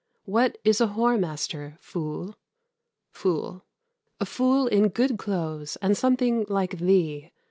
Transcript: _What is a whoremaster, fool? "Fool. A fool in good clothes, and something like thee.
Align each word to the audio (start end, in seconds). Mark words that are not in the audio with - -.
_What 0.25 0.57
is 0.63 0.81
a 0.81 0.87
whoremaster, 0.87 1.77
fool? 1.79 2.33
"Fool. 3.11 3.67
A 4.19 4.25
fool 4.25 4.65
in 4.65 4.89
good 4.89 5.19
clothes, 5.19 5.75
and 5.79 5.95
something 5.95 6.43
like 6.49 6.79
thee. 6.79 7.29